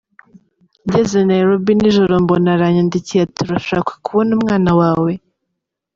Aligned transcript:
Ngeze 0.85 1.19
Nairobi 1.29 1.71
Nijoro 1.77 2.13
mbona 2.23 2.49
aranyandikiye 2.55 3.21
ati 3.25 3.39
urashaka 3.43 3.91
kubona 4.05 4.31
umwana 4.37 4.71
wawe 4.79 5.11